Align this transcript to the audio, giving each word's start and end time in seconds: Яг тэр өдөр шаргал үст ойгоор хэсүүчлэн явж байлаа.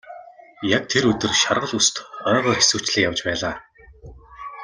Яг 0.77 0.83
тэр 0.91 1.03
өдөр 1.11 1.31
шаргал 1.43 1.73
үст 1.79 1.95
ойгоор 2.29 2.57
хэсүүчлэн 2.59 3.05
явж 3.09 3.19
байлаа. 3.27 3.55